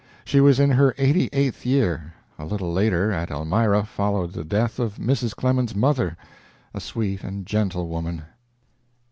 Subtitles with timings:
[0.25, 2.15] She was in her eighty eighth year.
[2.39, 5.35] A little later, at Elmira, followed the death of Mrs.
[5.35, 6.17] Clemens's mother,
[6.73, 8.23] a sweet and gentle woman.